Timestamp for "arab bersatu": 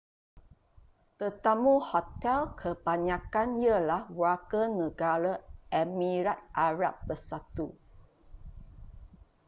6.67-7.67